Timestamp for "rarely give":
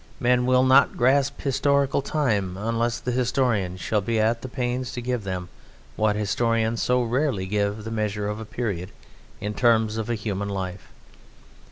7.03-7.83